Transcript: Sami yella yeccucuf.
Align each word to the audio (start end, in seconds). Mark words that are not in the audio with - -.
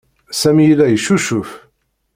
Sami 0.39 0.63
yella 0.65 0.85
yeccucuf. 0.89 1.49